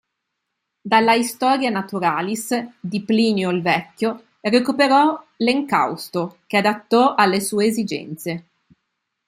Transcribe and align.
Dalla 0.81 1.13
"Historia 1.13 1.69
naturalis" 1.69 2.55
di 2.79 3.03
Plinio 3.03 3.51
il 3.51 3.61
Vecchio 3.61 4.29
recuperò 4.39 5.23
l'encausto, 5.37 6.39
che 6.47 6.57
adattò 6.57 7.13
alle 7.13 7.39
sue 7.39 7.67
esigenze. 7.67 8.45